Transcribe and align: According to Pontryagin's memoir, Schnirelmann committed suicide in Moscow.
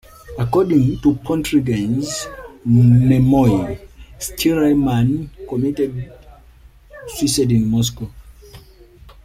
According 0.39 0.97
to 1.01 1.13
Pontryagin's 1.13 2.25
memoir, 2.65 3.77
Schnirelmann 4.17 5.29
committed 5.47 6.11
suicide 7.07 7.51
in 7.51 7.69
Moscow. 7.69 8.09